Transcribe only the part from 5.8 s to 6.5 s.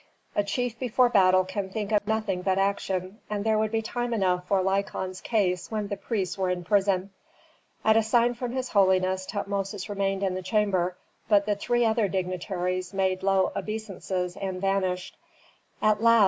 the priests were